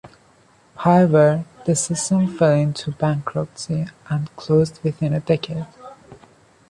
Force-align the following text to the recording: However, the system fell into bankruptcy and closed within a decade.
However, 0.77 1.45
the 1.67 1.75
system 1.75 2.35
fell 2.35 2.55
into 2.57 2.89
bankruptcy 2.89 3.85
and 4.09 4.35
closed 4.35 4.79
within 4.81 5.13
a 5.13 5.19
decade. 5.19 5.67